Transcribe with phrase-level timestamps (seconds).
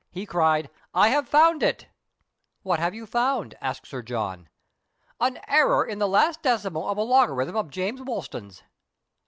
[0.09, 1.85] he cried," I have found it
[2.63, 4.49] !""What have you found?" asked Sir John."
[5.21, 8.63] An error in the last decimal of a logarithm of James Wolston's."